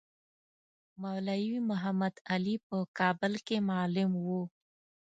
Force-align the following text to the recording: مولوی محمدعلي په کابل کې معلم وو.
مولوی 1.01 1.57
محمدعلي 1.69 2.55
په 2.67 2.77
کابل 2.97 3.33
کې 3.45 3.57
معلم 3.69 4.11
وو. 4.25 4.41